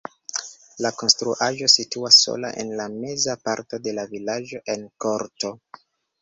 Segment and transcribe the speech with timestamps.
[0.85, 5.55] La konstruaĵo situas sola en la meza parto de la vilaĝo en korto.